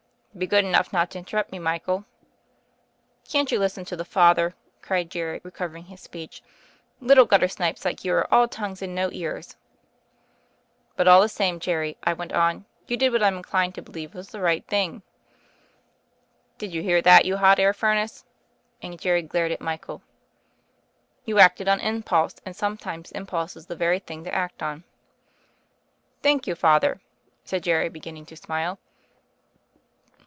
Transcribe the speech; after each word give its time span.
"Be 0.37 0.47
good 0.47 0.63
enough 0.63 0.93
not 0.93 1.11
to 1.11 1.19
interrupt 1.19 1.51
me, 1.51 1.59
Michael." 1.59 2.05
"Can't 3.29 3.51
you 3.51 3.59
listen 3.59 3.83
to 3.83 3.97
the 3.97 4.05
Father," 4.05 4.55
cried 4.81 5.11
Jerry 5.11 5.41
recovering 5.43 5.83
his 5.83 5.99
speech. 5.99 6.41
"Little 7.01 7.25
guttersnipes 7.27 7.83
like 7.83 8.05
you 8.05 8.13
are 8.13 8.33
all 8.33 8.47
tongue 8.47 8.77
and 8.81 8.95
no 8.95 9.09
ears." 9.11 9.49
THE 9.49 9.53
FAIRY 9.53 9.59
OF 9.75 9.83
THE 9.83 9.83
SNOWS 9.83 10.93
65 10.93 10.93
^ 10.93 10.95
"But 10.95 11.07
all 11.09 11.21
the 11.21 11.29
same, 11.29 11.59
Jerry," 11.59 11.97
I 12.05 12.13
went 12.13 12.31
on, 12.31 12.65
"you 12.87 12.95
did 12.95 13.11
what 13.11 13.19
Vm 13.21 13.35
inclined 13.37 13.75
to 13.75 13.81
believe 13.81 14.15
was 14.15 14.29
the 14.29 14.39
right 14.39 14.65
thing." 14.65 15.01
"Did 16.57 16.73
you 16.73 16.81
hear 16.81 17.01
that, 17.01 17.25
you 17.25 17.35
hot 17.35 17.59
air 17.59 17.73
furnace?" 17.73 18.23
and 18.81 18.97
Jerry 18.97 19.21
glared 19.23 19.51
at 19.51 19.59
Michael. 19.59 20.01
"You 21.25 21.39
acted 21.39 21.67
on 21.67 21.81
impulse: 21.81 22.35
and 22.45 22.55
sometimes 22.55 23.11
im 23.11 23.25
pulse 23.25 23.57
is 23.57 23.65
the 23.65 23.75
very 23.75 23.99
thing 23.99 24.23
to 24.23 24.33
act 24.33 24.61
upon." 24.61 24.85
"Thank 26.23 26.47
you. 26.47 26.55
Father," 26.55 27.01
said 27.43 27.63
Jerry 27.63 27.89
beginning 27.89 28.25
to 28.27 28.37
smile. 28.37 28.79